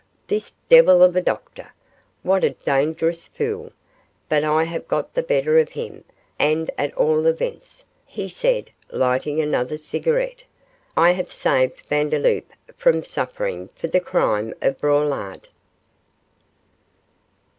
[0.25, 1.71] this devil of a doctor
[2.23, 3.71] what a dangerous fool,
[4.29, 6.03] but I have got the better of him,
[6.39, 10.43] and at all events,' he said, lighting another cigarette,
[10.97, 15.49] 'I have saved Vandeloup from suffering for the crime of Braulard.